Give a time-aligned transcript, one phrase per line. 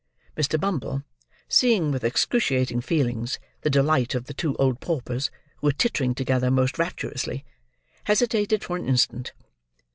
[0.35, 0.59] Mr.
[0.59, 1.03] Bumble,
[1.47, 6.49] seeing with excruciating feelings, the delight of the two old paupers, who were tittering together
[6.49, 7.45] most rapturously,
[8.05, 9.31] hesitated for an instant.